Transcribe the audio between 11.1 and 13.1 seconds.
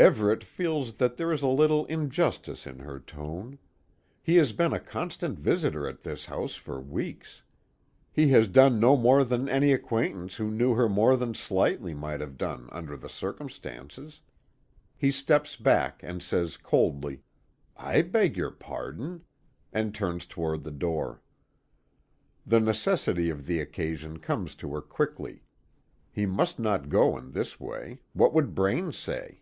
than slightly, might have done under the